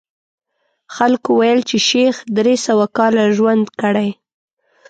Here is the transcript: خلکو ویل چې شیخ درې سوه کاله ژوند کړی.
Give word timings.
خلکو 0.95 1.29
ویل 1.39 1.59
چې 1.69 1.77
شیخ 1.87 2.15
درې 2.37 2.55
سوه 2.65 2.85
کاله 2.97 3.23
ژوند 3.37 3.65
کړی. 3.81 4.09